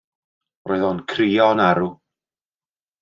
Roedd 0.69 0.85
o 0.87 0.89
yn 0.95 1.03
crio 1.13 1.51
yn 1.57 1.63
arw. 1.69 1.93